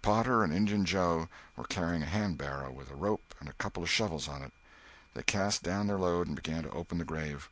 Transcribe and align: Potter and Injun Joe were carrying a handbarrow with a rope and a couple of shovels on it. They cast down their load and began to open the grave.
Potter 0.00 0.42
and 0.42 0.54
Injun 0.54 0.86
Joe 0.86 1.28
were 1.54 1.64
carrying 1.66 2.02
a 2.02 2.06
handbarrow 2.06 2.72
with 2.72 2.90
a 2.90 2.94
rope 2.96 3.34
and 3.40 3.46
a 3.46 3.52
couple 3.52 3.82
of 3.82 3.90
shovels 3.90 4.26
on 4.26 4.40
it. 4.42 4.54
They 5.12 5.22
cast 5.22 5.62
down 5.62 5.86
their 5.86 5.98
load 5.98 6.28
and 6.28 6.34
began 6.36 6.62
to 6.62 6.70
open 6.70 6.96
the 6.96 7.04
grave. 7.04 7.50